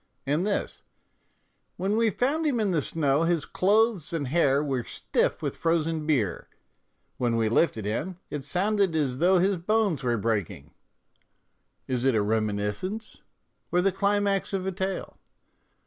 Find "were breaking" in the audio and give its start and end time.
10.03-10.73